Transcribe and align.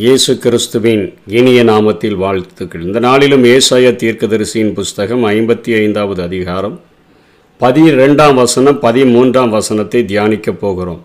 இயேசு 0.00 0.32
கிறிஸ்துவின் 0.42 1.02
இனிய 1.38 1.60
நாமத்தில் 1.68 2.16
வாழ்த்துக்கள். 2.22 2.82
இந்த 2.86 2.98
நாளிலும் 3.06 3.44
ஏசாய 3.52 3.86
தீர்க்கதரிசியின் 4.02 4.72
புஸ்தகம் 4.76 5.22
ஐம்பத்தி 5.30 5.70
ஐந்தாவது 5.78 6.20
அதிகாரம் 6.26 6.76
பதிரெண்டாம் 7.60 8.36
வசனம் 8.40 8.78
பதிமூன்றாம் 8.84 9.54
வசனத்தை 9.56 10.00
தியானிக்கப் 10.10 10.60
போகிறோம். 10.60 11.00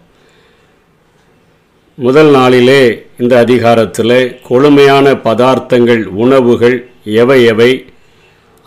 முதல் 1.98 2.32
நாளிலே 2.38 2.84
இந்த 3.21 3.34
அதிகாரத்தில் 3.46 4.16
கொழுமையான 4.50 5.16
பதார்த்தங்கள் 5.28 6.04
உணவுகள் 6.25 6.78
எவை 7.21 7.39
எவை 7.54 7.71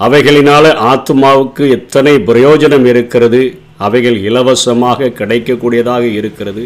அவைகளினால 0.00 0.74
ஆத்மாவுக்கு 0.92 1.66
எத்தனை 1.78 2.16
பிரயோஜனம் 2.30 2.88
இருக்கிறது 2.94 3.42
அவைகள் 3.88 4.18
இலவசமாக 4.30 5.14
கிடைக்கக்கூடியதாக 5.20 6.04
இருக்கிறது 6.20 6.64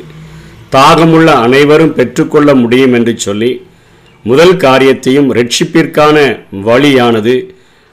தாகமுள்ள 0.71 1.33
அனைவரும் 1.33 1.93
பெற்றுக்கொள்ள 1.93 2.55
முடியும் 2.55 2.93
என்று 2.93 3.19
சொல்லி 3.19 3.65
முதல் 4.23 4.57
காரியத்தையும் 4.57 5.33
ரட்சிப்பிற்கான 5.35 6.17
வழியானது 6.63 7.35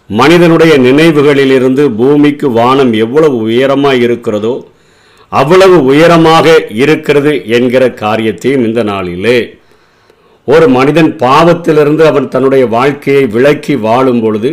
மனிதனுடைய 0.09 0.77
நினைவுகளிலிருந்து 0.77 1.90
பூமிக்கு 1.95 2.52
வானம் 2.52 2.94
எவ்வளவு 2.94 3.38
உயரமாக 3.38 3.95
இருக்கிறதோ 3.95 4.67
அவ்வளவு 5.31 5.86
உயரமாக 5.86 6.67
இருக்கிறது 6.70 7.45
என்கிற 7.45 7.94
காரியத்தையும் 7.94 8.63
இந்த 8.63 8.84
நாளிலே 8.84 9.39
ஒரு 10.48 10.67
மனிதன் 10.67 11.12
பாவத்திலிருந்து 11.16 12.03
அவன் 12.05 12.28
தன்னுடைய 12.28 12.66
வாழ்க்கையை 12.67 13.25
விலக்கி 13.25 13.75
வாழும் 13.75 14.22
பொழுது 14.22 14.50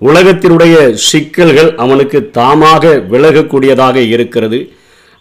உலகத்தினுடைய 0.00 0.74
சிக்கல்கள் 0.94 1.74
அவனுக்கு 1.74 2.30
தாமாக 2.38 2.92
விலகக்கூடியதாக 3.10 3.96
இருக்கிறது. 4.06 4.58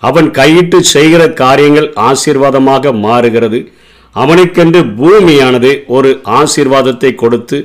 அவன் 0.04 0.30
கையிட்டு 0.40 0.80
செய்கிற 0.94 1.22
காரியங்கள் 1.42 1.90
ஆசீர்வாதமாக 2.10 2.94
மாறுகிறது. 3.06 3.60
அவனுக்கென்று 4.16 4.82
பூமியானது 5.00 5.72
ஒரு 5.96 6.12
ஆசீர்வாதத்தை 6.40 7.12
கொடுத்து 7.24 7.58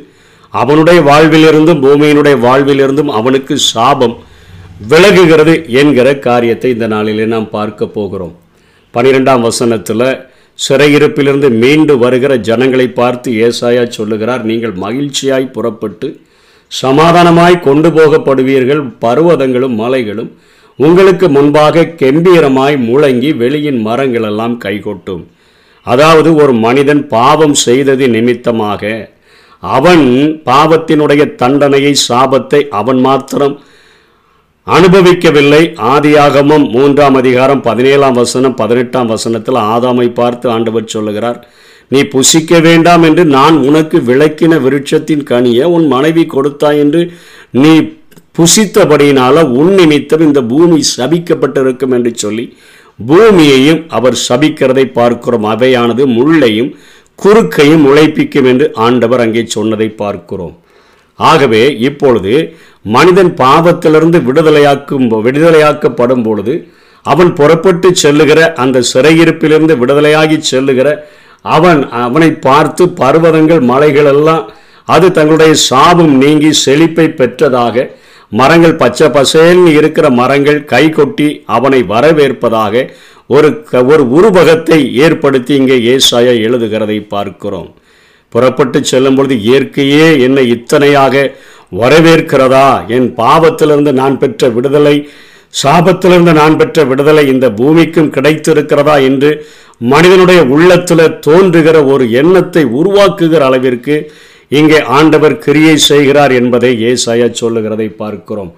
அவனுடைய 0.52 0.98
வாழ்விலிருந்தும் 1.10 1.82
பூமியினுடைய 1.84 2.36
வாழ்விலிருந்தும் 2.46 3.10
அவனுக்கு 3.18 3.54
சாபம் 3.72 4.16
விலகுகிறது 4.90 5.54
என்கிற 5.80 6.08
காரியத்தை 6.26 6.70
இந்த 6.74 6.86
நாளிலே 6.94 7.26
நாம் 7.32 7.48
பார்க்க 7.56 7.86
போகிறோம். 7.96 8.34
பனிரெண்டாம் 8.94 9.44
வசனத்தில் 9.48 10.06
சிறையிருப்பிலிருந்து 10.58 11.48
மீண்டு 11.62 11.94
வருகிற 12.02 12.32
ஜனங்களை 12.48 12.86
பார்த்து 12.98 13.30
ஏசாயா 13.46 13.84
சொல்லுகிறார் 13.96 14.42
நீங்கள் 14.50 14.74
மகிழ்ச்சியாய் 14.84 15.54
புறப்பட்டு 15.56 16.08
சமாதானமாய் 16.72 17.64
கொண்டு 17.66 17.88
போகப்படுவீர்கள். 17.96 18.82
பர்வதங்களும் 19.04 19.74
மலைகளும் 19.82 20.30
உங்களுக்கு 20.78 21.26
முன்பாக 21.28 21.84
கெம்பீரமாய் 22.00 22.76
முழங்கி 22.88 23.30
வெளியின் 23.42 23.80
மரங்களெல்லாம் 23.86 24.56
கைகொட்டும். 24.64 25.24
அதாவது 25.86 26.28
ஒரு 26.34 26.52
மனிதன் 26.64 27.02
பாவம் 27.08 27.56
செய்தது 27.66 28.04
நிமித்தமாக 28.08 28.82
அவன் 29.62 30.06
பாவத்தினுடைய 30.46 31.22
தண்டனையை 31.34 31.92
சாபத்தை 32.08 32.60
அவன் 32.80 33.00
மாத்திரம் 33.00 33.54
அனுபவிக்கவில்லை. 34.66 35.62
ஆதியாகமம் 35.92 36.66
மூன்றாம் 36.70 37.16
அதிகாரம் 37.20 37.62
பதினேழாம் 37.62 38.18
வசனம் 38.20 38.54
பதினெட்டாம் 38.54 39.06
வசனத்தில் 39.06 39.58
ஆதாமை 39.72 40.08
பார்த்து 40.12 40.46
ஆண்டவர் 40.50 40.92
சொல்லுகிறார் 40.94 41.38
நீ 41.90 42.00
புசிக்க 42.14 42.60
வேண்டாம் 42.60 43.02
என்று 43.02 43.24
நான் 43.34 43.56
உனக்கு 43.68 43.96
விளக்கின 44.06 44.58
விருட்சத்தின் 44.60 45.24
கனியை 45.30 45.66
உன் 45.76 45.86
மனைவி 45.86 46.24
கொடுத்தாய் 46.26 46.80
என்று 46.84 47.02
நீ 47.54 47.72
புசித்தபடியினால 48.34 49.42
உன் 49.60 49.72
நிமித்தம் 49.78 50.24
இந்த 50.28 50.40
பூமி 50.52 50.78
சபிக்கப்பட்டிருக்கும் 50.96 51.94
என்று 51.96 52.12
சொல்லி 52.22 52.44
பூமியையும் 53.08 53.80
அவர் 53.96 54.16
சபிக்கிறதை 54.28 54.84
பார்க்கிறோம். 54.98 55.46
அவையானது 55.54 56.02
முள்ளையும் 56.16 56.70
குறுக்கையும் 57.18 57.84
உழைப்பிக்கும் 57.90 58.48
என்று 58.52 58.66
ஆண்டவர் 58.86 59.22
அங்கே 59.24 59.42
சொன்னதை 59.56 59.88
பார்க்கிறோம். 60.02 60.54
ஆகவே 61.18 61.62
இப்பொழுது 61.88 62.32
மனிதன் 62.94 63.32
பாவத்திலிருந்து 63.42 64.18
விடுதலையாக்கும் 64.28 65.06
விடுதலையாக்கப்படும் 65.26 66.24
பொழுது 66.28 66.54
அவன் 67.04 67.30
புறப்பட்டு 67.38 67.88
செல்லுகிற 68.02 68.40
அந்த 68.62 68.78
சிறையிருப்பிலிருந்து 68.92 69.74
விடுதலையாகி 69.82 70.36
செல்லுகிற 70.50 70.88
அவன் 71.54 71.80
அவனை 72.04 72.30
பார்த்து 72.46 72.84
பர்வதங்கள் 73.00 73.62
மலைகள் 73.70 74.08
எல்லாம் 74.14 74.44
அது 74.88 75.06
தங்களுடைய 75.18 75.52
சாபம் 75.68 76.14
நீங்கி 76.22 76.50
செழிப்பை 76.64 77.06
பெற்றதாக 77.20 77.86
மரங்கள் 78.38 78.76
பச்சை 78.76 79.06
பசேல்னு 79.08 79.72
இருக்கிற 79.78 80.06
மரங்கள் 80.10 80.60
கை 80.64 80.84
கொட்டி 80.90 81.28
அவனை 81.56 81.80
வரவேற்பதாக 81.92 82.84
ஒரு 83.26 83.48
ஒரு 83.92 84.02
உருவகத்தை 84.16 84.78
ஏற்படுத்தி 85.04 85.52
இங்கே 85.54 85.76
ஏசாயா 85.94 86.32
எழுதுகிறதை 86.46 86.98
பார்க்கிறோம். 87.08 87.68
புறப்பட்டு 88.32 88.78
செல்லும் 88.84 89.16
பொழுது 89.16 89.34
இயற்கையே 89.48 90.06
என்னை 90.26 90.44
இத்தனையாக 90.54 91.14
வரவேற்கிறதா? 91.76 92.66
என் 92.88 93.08
பாவத்திலிருந்து 93.16 93.92
நான் 93.92 94.18
பெற்ற 94.18 94.48
விடுதலை 94.48 94.96
சாபத்திலிருந்து 95.54 96.32
நான் 96.32 96.56
பெற்ற 96.56 96.78
விடுதலை 96.84 97.24
இந்த 97.28 97.46
பூமிக்கும் 97.50 98.12
கிடைத்திருக்கிறதா 98.12 98.96
என்று 99.08 99.30
மனிதனுடைய 99.92 100.40
உள்ளத்தில் 100.54 101.18
தோன்றுகிற 101.26 101.76
ஒரு 101.84 102.04
எண்ணத்தை 102.20 102.64
உருவாக்குகிற 102.80 103.42
அளவிற்கு 103.44 103.96
இங்கே 104.58 104.78
ஆண்டவர் 104.96 105.36
கிரியை 105.44 105.76
செய்கிறார் 105.90 106.32
என்பதை 106.40 106.70
ஏசாயா 106.90 107.28
சொல்லுகிறதை 107.40 107.88
பார்க்கிறோம். 108.02 108.52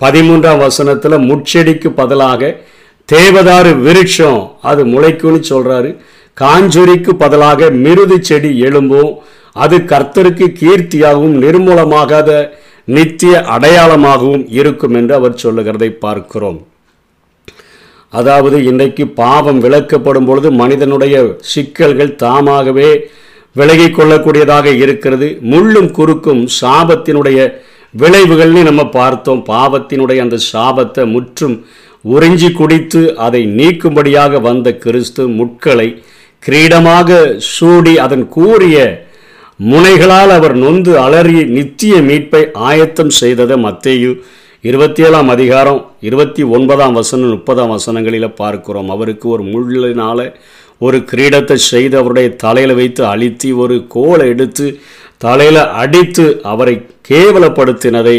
பதிமூன்றாம் 0.00 0.62
வசனத்தில் 0.66 1.24
முட்செடிக்கு 1.28 1.88
பதிலாக 2.00 2.50
தேவதாறு 3.08 3.72
விருட்சம் 3.84 4.40
அது 4.70 4.82
முளைக்கும்னு 4.92 5.40
சொல்றாரு. 5.52 5.90
காஞ்சுரிக்கு 6.36 7.12
பதிலாக 7.22 7.70
மிருது 7.84 8.16
செடி 8.28 8.50
எழும்பும் 8.66 9.12
அது 9.64 9.76
கர்த்தருக்கு 9.92 10.46
கீர்த்தியாகவும் 10.60 11.34
நிர்மூலமாகாத 11.44 12.30
நித்திய 12.94 13.32
அடையாளமாகவும் 13.54 14.44
இருக்கும் 14.58 14.94
என்று 15.00 15.14
அவர் 15.18 15.40
சொல்லுகிறதை 15.42 15.90
பார்க்கிறோம். 16.04 16.60
அதாவது 18.12 18.56
இன்றைக்கு 18.70 19.04
பாவம் 19.20 19.60
விளக்கப்படும் 19.64 20.26
பொழுது 20.28 20.48
மனிதனுடைய 20.60 21.16
சிக்கல்கள் 21.52 22.10
தாமாகவே 22.24 22.88
விலகி 23.56 23.88
கொள்ளக்கூடியதாக 23.88 24.66
இருக்கிறது. 24.84 25.28
முள்ளும் 25.52 25.90
குறுக்கும் 25.90 26.42
சாபத்தினுடைய 26.60 27.38
விளைவுகள்னு 27.94 28.62
நம்ம 28.62 28.82
பார்த்தோம். 28.98 29.42
பாவத்தினுடைய 29.48 30.18
அந்த 30.26 30.38
சாபத்தை 30.52 31.04
முற்றும் 31.14 31.56
உறிஞ்சி 32.04 32.48
குடித்து 32.52 33.00
அதை 33.26 33.42
நீக்கும்படியாக 33.58 34.40
வந்த 34.40 34.68
கிறிஸ்து 34.84 35.22
முட்களை 35.38 35.88
கிரீடமாக 36.42 37.18
சூடி 37.54 37.92
அதன் 38.04 38.24
கூறிய 38.28 38.76
முனைகளால் 39.70 40.32
அவர் 40.36 40.54
நொந்து 40.56 40.92
அலறி 40.98 41.42
நித்திய 41.56 41.94
மீட்பை 42.08 42.40
ஆயத்தம் 42.68 43.12
செய்ததை 43.18 43.56
மத்தேயு 43.66 44.10
இருபத்தி 44.64 45.02
ஏழாம் 45.02 45.28
அதிகாரம் 45.28 45.78
இருபத்தி 46.00 46.42
ஒன்பதாம் 46.56 46.92
வசனம் 46.92 47.28
முப்பதாம் 47.28 47.72
வசனங்களில் 47.74 48.26
பார்க்கிறோம். 48.32 48.88
அவருக்கு 48.88 49.26
ஒரு 49.28 49.44
முள்ளினால 49.44 50.18
ஒரு 50.78 50.98
கிரீடத்தை 51.10 51.54
செய்து 51.54 51.98
அவருடைய 51.98 52.28
தலையில் 52.42 52.74
வைத்து 52.74 53.02
அழித்து 53.06 53.56
ஒரு 53.56 53.86
கோலை 53.88 54.28
எடுத்து 54.28 54.66
தலையில் 55.18 55.62
அடித்து 55.82 56.26
அவரை 56.42 56.74
கேவலப்படுத்தினதை 57.08 58.16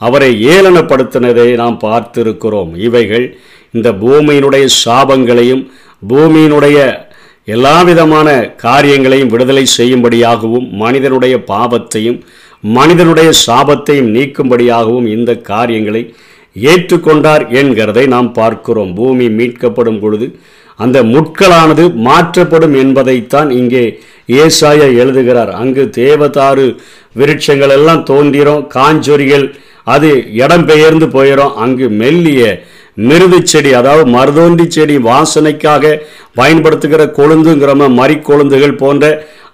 அவரை 0.00 0.30
ஏளனப்படுத்தினதை 0.46 1.48
நாம் 1.62 1.80
பார்த்திருக்கிறோம். 1.82 2.76
இவைகள் 2.88 3.26
இந்த 3.72 3.90
பூமியினுடைய 3.92 4.66
சாபங்களையும் 4.84 5.64
பூமியினுடைய 6.08 7.04
எல்லா 7.44 7.76
விதமான 7.82 8.28
காரியங்களையும் 8.66 9.32
விடுதலை 9.34 9.66
செய்யும்படியாகவும் 9.78 10.68
மனிதனுடைய 10.82 11.36
பாவத்தையும் 11.52 12.20
மனிதனுடைய 12.62 13.30
சாபத்தையும் 13.46 14.12
நீக்கும்படியாகவும் 14.16 15.08
இந்த 15.16 15.30
காரியங்களை 15.50 16.02
ஏற்றுக்கொண்டார் 16.56 17.44
என்கிறதை 17.60 18.04
நாம் 18.14 18.30
பார்க்கிறோம். 18.32 18.92
பூமி 18.94 19.26
மீட்கப்படும் 19.38 20.00
பொழுது 20.02 20.26
அந்த 20.78 20.98
முட்களானது 21.02 21.84
மாற்றப்படும் 22.06 22.74
என்பதைத்தான் 22.82 23.50
இங்கே 23.50 23.84
ஏசாய 24.42 24.80
எழுதுகிறார். 25.02 25.52
அங்கு 25.62 25.84
தேவதாறு 26.00 26.66
விருட்சங்கள் 27.16 27.74
எல்லாம் 27.78 28.02
தோன்றிரும் 28.10 28.64
காஞ்சொரிகள் 28.76 29.46
அது 29.84 30.10
இடம்பெயர்ந்து 30.42 31.06
போயிடும் 31.16 31.54
அங்கு 31.64 31.86
மெல்லிய 32.00 32.42
மிருது 32.98 33.38
செடி 33.42 33.70
அதாவது 33.74 34.04
மருதோண்டி 34.10 34.64
செடி 34.66 34.94
வாசனைக்காக 35.06 35.84
பயன்படுத்துகிற 36.34 37.02
கொழுந்துங்கிறம 37.18 37.88
மறிக்கொழுந்துகள் 38.00 38.80
போன்ற 38.82 39.04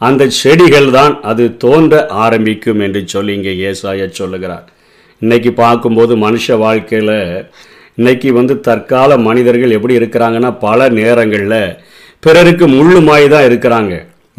அந்த 0.07 0.23
செடிகள் 0.41 0.89
தான் 0.99 1.15
அது 1.31 1.45
தோன்ற 1.65 1.95
ஆரம்பிக்கும் 2.25 2.81
என்று 2.87 3.01
சொல்லி 3.15 3.33
இங்கே 3.39 3.53
ஏசாய 3.71 4.07
சொல்லுகிறார். 4.21 4.65
இன்னைக்கு 5.23 5.51
பார்க்கும்போது 5.65 6.13
மனுஷ 6.27 6.57
வாழ்க்கையில் 6.65 7.19
இன்னைக்கு 7.99 8.29
வந்து 8.39 8.55
தற்கால 8.69 9.17
மனிதர்கள் 9.27 9.77
எப்படி 9.77 9.95
இருக்கிறாங்கன்னா 10.01 10.51
பல 10.67 10.89
நேரங்களில் 11.01 11.61
பிறருக்கு 12.25 12.67
முள்ளுமாய் 12.77 13.27
தான் 13.35 13.47
இருக்கிறாங்க. 13.49 13.95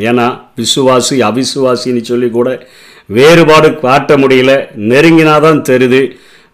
ஏன்னா 0.10 0.28
விசுவாசி 0.60 1.16
அவிசுவாசின்னு 1.30 2.02
சொல்லி 2.12 2.30
கூட 2.38 2.50
வேறுபாடு 3.18 3.70
காட்ட 3.86 4.12
முடியல. 4.24 4.52
நெருங்கினாதான் 4.92 5.60
தெரியுது. 5.70 6.02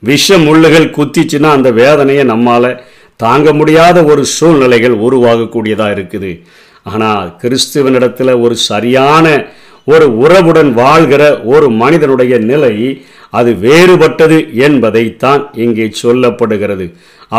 விஷ 0.09 0.37
முள்ளுகள் 0.47 0.93
குத்திச்சுன்னா 0.97 1.49
அந்த 1.57 1.69
வேதனையை 1.81 2.23
நம்மால் 2.33 2.71
தாங்க 3.23 3.53
முடியாத 3.59 3.97
ஒரு 4.11 4.23
சூழ்நிலைகள் 4.35 4.95
உருவாகக்கூடியதாக 5.05 5.95
இருக்குது. 5.95 6.31
ஆனால் 6.89 7.29
கிறிஸ்துவனிடத்தில் 7.43 8.33
ஒரு 8.45 8.55
சரியான 8.71 9.25
ஒரு 9.91 10.05
உறவுடன் 10.23 10.71
வாழ்கிற 10.81 11.23
ஒரு 11.53 11.67
மனிதனுடைய 11.81 12.33
நிலை 12.49 12.75
அது 13.39 13.51
வேறுபட்டது 13.63 14.37
என்பதைத்தான் 14.67 15.41
இங்கே 15.63 15.85
சொல்லப்படுகிறது. 16.01 16.85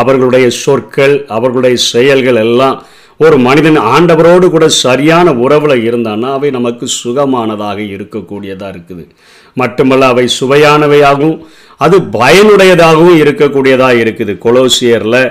அவர்களுடைய 0.01 0.47
சொற்கள் 0.63 1.15
அவர்களுடைய 1.37 1.77
செயல்கள் 1.93 2.41
எல்லாம் 2.47 2.77
ஒரு 3.25 3.37
மனிதன் 3.47 3.79
ஆண்டவரோடு 3.95 4.47
கூட 4.53 4.67
சரியான 4.85 5.33
உறவில் 5.45 5.85
இருந்தான்னா 5.89 6.29
அவை 6.37 6.51
நமக்கு 6.59 6.87
சுகமானதாக 7.01 7.79
இருக்கக்கூடியதாக 7.95 8.73
இருக்குது. 8.75 9.05
மட்டுமல்ல 9.61 10.11
அவை 10.13 10.27
சுவையானவையாகவும் 10.41 11.39
அது 11.85 11.97
பயனுடையதாகவும் 12.19 13.19
இருக்கக்கூடியதாக 13.23 14.01
இருக்குது. 14.05 14.33
கொலோசியரில் 14.47 15.23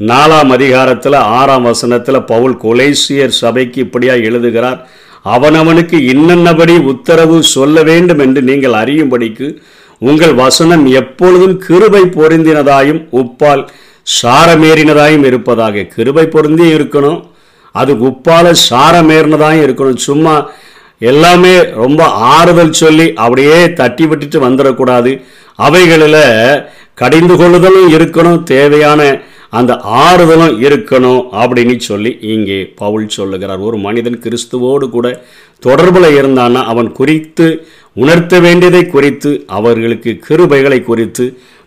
நாலாம் 0.00 0.50
அதிகாரத்தில் 0.52 1.14
ஆறாம் 1.36 1.62
வசனத்தில் 1.62 2.18
பவுல் 2.22 2.54
கொலேசியர் 2.62 3.32
சபைக்கு 3.42 3.78
இப்படியாக 3.80 4.26
எழுதுகிறார் 4.28 4.80
அவனவனுக்கு 5.24 5.96
இன்னென்னபடி 6.12 6.74
உத்தரவு 6.82 7.42
சொல்ல 7.42 7.82
வேண்டும் 7.82 8.18
என்று 8.18 8.42
நீங்கள் 8.42 8.72
அறியும்படிக்கு 8.72 9.46
உங்கள் 9.98 10.34
வசனம் 10.34 10.86
எப்பொழுதும் 10.86 11.56
கிருபை 11.58 12.02
பொருந்தினதாயும் 12.16 13.00
உப்பால் 13.20 13.62
சாரமேறினதாயும் 14.22 15.24
இருப்பதாக. 15.24 15.84
கிருபை 15.94 16.26
பொருந்தி 16.26 16.74
இருக்கணும் 16.74 17.24
அது 17.72 17.94
உப்பால 18.08 18.52
சாரமேறினதாயும் 18.70 19.64
இருக்கணும். 19.66 20.04
சும்மா 20.08 20.50
எல்லாமே 20.98 21.54
ரொம்ப 21.62 22.04
ஆறுதல் 22.04 22.78
சொல்லி 22.82 23.12
அப்படியே 23.14 23.72
தட்டி 23.72 24.06
விட்டுட்டு 24.06 24.40
வந்துடக்கூடாது. 24.48 25.22
அவைகளில் 25.54 26.22
கடிந்து 26.94 27.34
கொள்ளுதலும் 27.36 27.90
இருக்கணும் 27.96 28.42
தேவையான 28.42 29.00
அந்த 29.56 29.72
ஆறுதலும் 30.04 30.56
இருக்கணும் 30.66 31.20
அப்படின்னு 31.40 31.76
சொல்லி 31.88 32.12
இங்கே 32.34 32.58
பவுல் 32.80 33.06
சொல்லுகிறார். 33.16 33.66
ஒரு 33.68 33.76
மனிதன் 33.86 34.18
கிறிஸ்துவோடு 34.24 34.86
கூட 34.96 35.06
தொடர்பில் 35.66 36.08
இருந்தான்னா 36.20 36.62
அவன் 36.72 36.90
குறித்து 37.00 37.46
உணர்த்த 38.02 38.40
வேண்டியதை 38.46 38.82
குறித்து 38.94 39.30
அவர்களுக்கு 39.58 40.12
கிருபைகளை 40.26 40.80
குறித்து 40.88 41.26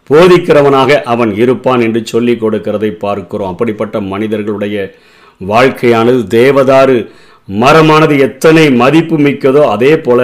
போதிக்கிறவனாக 0.10 0.92
அவன் 1.14 1.32
இருப்பான் 1.44 1.82
என்று 1.88 2.02
சொல்லி 2.12 2.34
கொடுக்கிறதை 2.44 2.92
பார்க்கிறோம். 3.06 3.52
அப்படிப்பட்ட 3.54 3.96
மனிதர்களுடைய 4.14 4.78
வாழ்க்கையானது 5.52 6.22
தேவதாறு 6.38 6.98
மரமானது 7.62 8.16
எத்தனை 8.26 8.64
மதிப்பு 8.82 9.18
மிக்கதோ 9.28 9.62
அதே 9.76 9.94
போல 10.06 10.22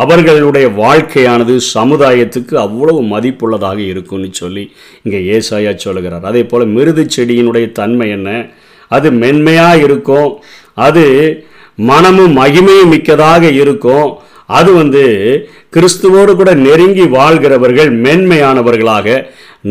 அவர்களுடைய 0.00 0.66
வாழ்க்கையானது 0.80 1.54
சமுதாயத்துக்கு 1.74 2.54
அவ்வளவு 2.66 3.00
மதிப்புள்ளதாக 3.12 3.78
இருக்கும்னு 3.92 4.28
சொல்லி 4.40 4.64
இங்கே 5.02 5.20
ஏசாயா 5.36 5.72
சொல்லுகிறார். 5.84 6.28
அதே 6.30 6.42
போல் 6.44 6.72
மிருது 6.76 7.04
செடியினுடைய 7.16 7.66
தன்மை 7.72 8.08
என்ன? 8.16 8.30
அது 8.96 9.08
மென்மையாக 9.22 9.82
இருக்கும். 9.86 10.30
அது 10.86 11.04
மனமும் 11.90 12.36
மகிமையும் 12.36 12.92
மிக்கதாக 12.94 13.44
இருக்கும். 13.62 14.08
அது 14.58 14.70
வந்து 14.80 15.04
கிறிஸ்துவோடு 15.76 16.32
கூட 16.36 16.50
நெருங்கி 16.66 17.04
வாழ்கிறவர்கள் 17.18 17.90
மென்மையானவர்களாக 18.02 19.08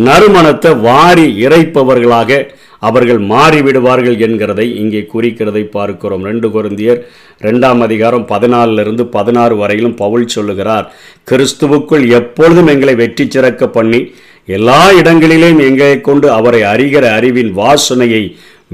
நறுமணத்தை 0.08 0.72
வாரி 0.88 1.28
இறைப்பவர்களாக 1.46 2.32
அவர்கள் 2.80 3.22
மாறிவிடுவார்கள் 3.32 4.18
என்கிறதை 4.26 4.66
இங்கே 4.82 5.02
குறிக்கிறதை 5.14 5.64
பார்க்கிறோம். 5.78 6.26
ரெண்டு 6.30 6.50
குருந்தியர் 6.56 7.00
ரெண்டாம் 7.48 7.82
அதிகாரம் 7.88 8.26
பதினாலிருந்து 8.34 9.06
பதினாறு 9.18 9.56
வரையிலும் 9.58 10.00
பவுல் 10.04 10.34
சொல்லுகிறார் 10.36 10.86
கிறிஸ்துவுக்குள் 11.32 12.06
எப்பொழுதும் 12.20 12.72
எங்களை 12.74 12.96
வெற்றி 13.04 13.28
சிறக்க 13.28 13.68
பண்ணி 13.78 14.02
எல்லா 14.58 14.82
இடங்களிலேயும் 15.00 15.64
எங்களை 15.70 15.96
கொண்டு 16.02 16.28
அவரை 16.40 16.62
அறிகிற 16.74 17.06
அறிவின் 17.20 17.52
வாசனையை 17.62 18.22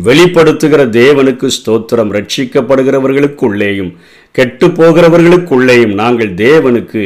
வெளிப்படுத்துகிற 0.06 0.82
தேவனுக்கு 1.00 1.48
ஸ்தோத்திரம். 1.58 2.12
ரட்சிக்கப்படுகிறவர்களுக்குள்ளேயும் 2.18 3.92
கெட்டு 4.38 4.68
போகிறவர்களுக்குள்ளேயும் 4.80 5.94
நாங்கள் 6.02 6.32
தேவனுக்கு 6.46 7.02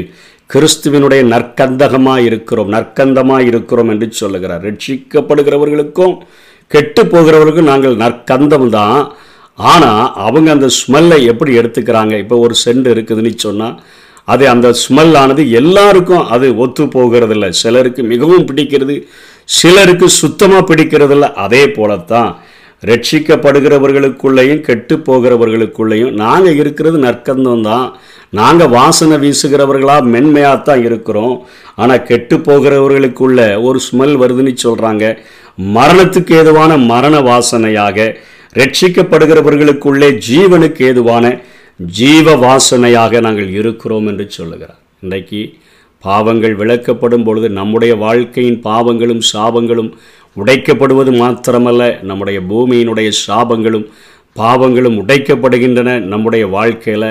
கிறிஸ்துவினுடைய 0.50 1.22
நற்கந்தகமாக 1.34 2.26
இருக்கிறோம் 2.28 2.70
நற்கந்தமாக 2.76 3.48
இருக்கிறோம் 3.50 3.90
என்று 3.94 4.08
சொல்லுகிறார். 4.22 4.62
ரட்சிக்கப்படுகிறவர்களுக்கும் 4.70 6.16
கெட்டு 6.74 7.02
போகிறவர்களுக்கும் 7.12 7.72
நாங்கள் 7.74 8.02
நற்கந்தம் 8.04 8.70
தான். 8.78 9.00
ஆனால் 9.74 10.04
அவங்க 10.26 10.50
அந்த 10.56 10.68
ஸ்மெல்லை 10.80 11.20
எப்படி 11.32 11.52
எடுத்துக்கிறாங்க? 11.60 12.14
இப்போ 12.24 12.36
ஒரு 12.46 12.56
செண்டு 12.64 12.90
இருக்குதுன்னு 12.96 13.32
சொன்னால் 13.46 13.78
அது 14.34 14.44
அந்த 14.54 14.68
ஸ்மெல்லானது 14.82 15.44
எல்லாருக்கும் 15.60 16.26
அது 16.36 16.48
ஒத்து 16.64 16.84
போகிறதில்ல. 16.96 17.48
சிலருக்கு 17.62 18.02
மிகவும் 18.14 18.46
பிடிக்கிறது 18.50 18.96
சிலருக்கு 19.60 20.08
சுத்தமாக 20.22 20.68
பிடிக்கிறதில்ல. 20.70 21.28
அதே 21.46 21.64
போலத்தான் 21.78 22.30
ரட்சிக்கப்படுகிறவர்களுக்குள்ளேயும் 22.90 24.62
கெட்டு 24.68 24.96
போகிறவர்களுக்குள்ளேயும் 25.08 26.12
நாங்கள் 26.24 26.58
இருக்கிறது 26.62 26.98
நற்கந்தம் 27.06 27.64
தான். 27.70 27.88
நாங்கள் 28.40 28.74
வாசனை 28.78 29.18
வீசுகிறவர்களாக 29.24 30.12
மென்மையாக 30.16 30.60
தான் 30.68 30.84
இருக்கிறோம். 30.88 31.36
ஆனால் 31.82 32.06
கெட்டு 32.10 32.38
போகிறவர்களுக்குள்ள 32.48 33.40
ஒரு 33.68 33.80
ஸ்மெல் 33.88 34.16
வருதுன்னு 34.24 34.54
சொல்கிறாங்க 34.66 35.06
மரணத்துக்கு 35.58 36.34
ஏதுவான 36.42 36.78
மரண 36.78 37.16
வாசனையாக 37.20 38.16
ரட்சிக்கப்படுகிறவர்களுக்குள்ளே 38.54 40.10
ஜீவனுக்கு 40.30 40.82
ஏதுவான 40.90 41.42
ஜீவ 41.78 42.36
வாசனையாக 42.36 43.22
நாங்கள் 43.22 43.50
இருக்கிறோம் 43.54 44.08
என்று 44.08 44.26
சொல்லுகிறார். 44.30 44.80
இன்றைக்கு 45.02 45.58
பாவங்கள் 46.00 46.56
விளக்கப்படும் 46.56 47.24
பொழுது 47.24 47.50
நம்முடைய 47.50 47.96
வாழ்க்கையின் 47.96 48.62
பாவங்களும் 48.64 49.22
சாபங்களும் 49.34 49.92
உடைக்கப்படுவது 50.38 51.12
மாத்திரமல்ல 51.22 52.04
நம்முடைய 52.04 52.40
பூமியினுடைய 52.50 53.12
சாபங்களும் 53.28 53.86
பாவங்களும் 54.36 54.98
உடைக்கப்படுகின்றன. 55.04 56.00
நம்முடைய 56.00 56.48
வாழ்க்கையில் 56.48 57.10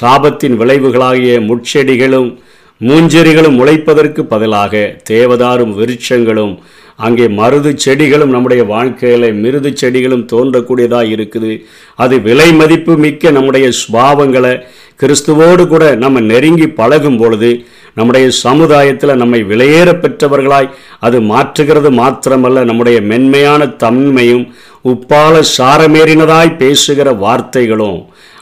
சாபத்தின் 0.00 0.56
விளைவுகளாகிய 0.60 1.34
முட்செடிகளும் 1.50 2.38
மூஞ்செறிகளும் 2.80 3.58
உழைப்பதற்கு 3.58 4.22
பதிலாக 4.24 5.00
தேவதாரும் 5.10 5.72
விருட்சங்களும் 5.74 6.54
அங்கே 6.96 7.26
மருது 7.28 7.70
செடிகளும் 7.74 8.30
நம்முடைய 8.30 8.64
வாழ்க்கையில் 8.64 9.34
மிருது 9.34 9.70
செடிகளும் 9.76 10.26
தோன்றக்கூடியதாக 10.32 11.08
இருக்குது. 11.08 11.52
அது 11.94 12.20
விலை 12.20 12.52
மதிப்பு 12.52 12.96
மிக்க 12.96 13.30
நம்முடைய 13.30 13.70
சுபாவங்களை 13.80 14.52
கிறிஸ்துவோடு 15.00 15.68
கூட 15.68 15.94
நம்ம 15.94 16.20
நெருங்கி 16.20 16.68
பழகும் 16.68 17.18
பொழுது 17.18 17.50
நம்முடைய 17.94 18.28
சமுதாயத்தில் 18.30 19.16
நம்மை 19.16 19.42
விலையேற 19.42 19.90
பெற்றவர்களாய் 19.98 20.72
அது 21.00 21.20
மாற்றுகிறது 21.20 21.90
மாத்திரமல்ல 22.00 22.64
நம்முடைய 22.64 23.00
மென்மையான 23.00 23.66
தன்மையும் 23.66 24.46
உப்பால 24.84 25.42
சாரமேறினதாய் 25.58 26.56
பேசுகிற 26.56 27.12
வார்த்தைகளும் 27.12 28.00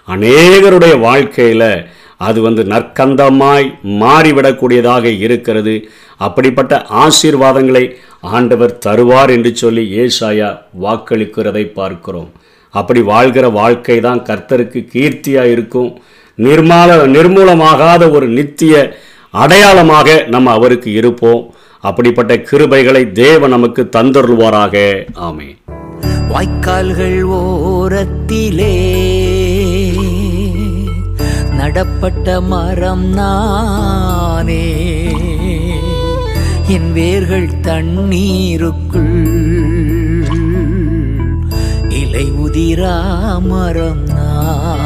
அநேகருடைய 0.09 1.01
வாழ்க்கையில் 1.01 1.69
அது 2.27 2.39
வந்து 2.47 2.63
நற்கந்தமாய் 2.73 3.67
மாறிவிடக்கூடியதாக 4.03 5.05
இருக்கிறது. 5.27 5.75
அப்படிப்பட்ட 6.27 6.75
ஆசீர்வாதங்களை 7.05 7.85
ஆண்டவர் 8.37 8.79
தருவார் 8.87 9.33
என்று 9.37 9.51
சொல்லி 9.63 9.85
ஏசாயா 10.03 10.51
வாக்களிக்கிறதை 10.85 11.65
பார்க்கிறோம். 11.79 12.31
அப்படி 12.75 13.01
வாழ்கிற 13.13 13.47
வாழ்க்கை 13.61 13.97
தான் 14.07 14.23
கர்த்தருக்கு 14.29 14.81
கீர்த்தியாக 14.95 15.53
இருக்கும். 15.55 15.91
நிர்மால 16.39 16.91
நிர்மூலமாகாத 17.17 18.05
ஒரு 18.17 18.29
நித்திய 18.39 18.75
அடையாளமாக 19.43 20.09
நம்ம 20.35 20.51
அவருக்கு 20.59 20.91
இருப்போம். 21.01 21.43
அப்படிப்பட்ட 21.89 22.33
கிருபைகளை 22.51 23.03
தேவ 23.23 23.49
நமக்கு 23.55 23.83
தந்தருள்வாராக. 23.97 24.77
ஆமே 25.29 25.49
வாய்க்கால்கள் 26.31 27.19
ஓரத்திலே 27.39 28.75
நடப்பட்ட 31.57 32.41
மரம் 32.41 33.05
நானே. 33.05 34.67
என் 36.67 36.93
வேர்கள் 36.93 37.61
தண்ணீருக்குள் 37.61 39.29
இலை 41.89 42.33
உதிரா 42.33 42.97
மரம் 43.41 44.05
நான். 44.05 44.84